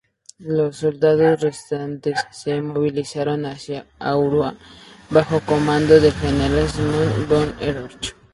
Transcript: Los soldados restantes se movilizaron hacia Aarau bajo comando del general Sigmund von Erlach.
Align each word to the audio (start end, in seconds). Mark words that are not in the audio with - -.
Los 0.39 0.77
soldados 0.77 1.41
restantes 1.41 2.19
se 2.31 2.59
movilizaron 2.59 3.45
hacia 3.45 3.85
Aarau 3.99 4.57
bajo 5.11 5.39
comando 5.41 5.99
del 5.99 6.11
general 6.13 6.67
Sigmund 6.69 7.29
von 7.29 7.53
Erlach. 7.59 8.15